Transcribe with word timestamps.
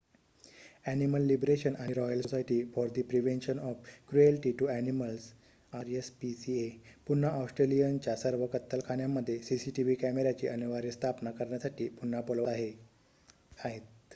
animal 0.85 1.21
liberation 1.23 1.75
आणि 1.77 1.93
royal 1.93 2.21
society 2.21 2.55
for 2.73 2.87
the 2.91 3.01
prevention 3.09 3.59
of 3.61 3.89
cruelty 4.09 4.51
to 4.59 4.65
animals 4.67 5.27
rspca 5.73 6.57
पुन्हा 7.07 7.31
ऑस्ट्रेलियनच्या 7.41 8.15
सर्व 8.17 8.45
कत्तलखान्यांमध्ये 8.49 9.37
cctv 9.49 9.95
कॅमेर्‍याची 10.01 10.47
अनिवार्य 10.49 10.91
स्थापना 10.91 11.31
करण्यासाठी 11.33 11.87
पुन्हा 11.95 12.21
बोलवत 12.23 12.47
आहेत 12.49 12.73